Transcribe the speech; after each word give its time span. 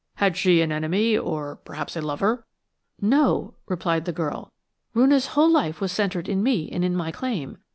Had 0.15 0.35
she 0.35 0.61
an 0.63 0.71
enemy, 0.71 1.15
or 1.15 1.57
perhaps 1.57 1.95
a 1.95 2.01
lover?" 2.01 2.47
"No," 2.99 3.53
replied 3.67 4.05
the 4.05 4.11
girl; 4.11 4.51
"Roonah's 4.95 5.27
whole 5.37 5.51
life 5.51 5.79
was 5.79 5.91
centred 5.91 6.27
in 6.27 6.41
me 6.41 6.67
and 6.71 6.83
in 6.83 6.95
my 6.95 7.11
claim. 7.11 7.59